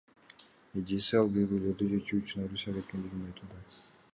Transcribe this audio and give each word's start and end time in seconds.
Эжеси 0.81 1.17
ал 1.19 1.29
көйгөйлөрдү 1.35 1.91
чечүү 1.91 2.23
үчүн 2.23 2.45
Орусияга 2.47 2.81
кеткендигин 2.87 3.29
айтууда. 3.29 3.63